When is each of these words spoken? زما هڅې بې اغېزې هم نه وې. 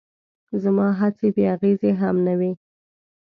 زما 0.63 0.87
هڅې 0.99 1.27
بې 1.35 1.43
اغېزې 1.55 1.91
هم 2.01 2.15
نه 2.27 2.33
وې. 2.39 2.51